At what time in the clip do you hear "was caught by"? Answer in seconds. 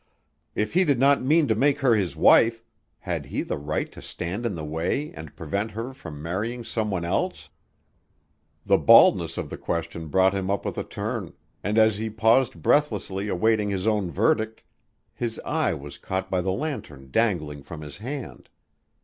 15.75-16.41